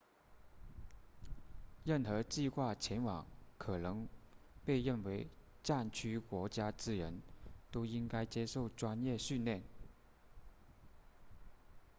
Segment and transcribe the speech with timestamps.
[1.83, 3.23] 任何计划前往
[3.59, 4.07] 可能
[4.65, 5.27] 被认为
[5.61, 7.21] 战区国家之人
[7.69, 9.61] 都应该接受专业训练